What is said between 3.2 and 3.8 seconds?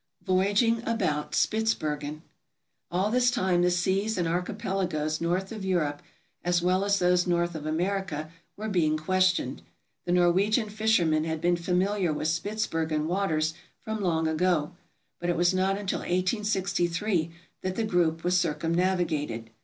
time the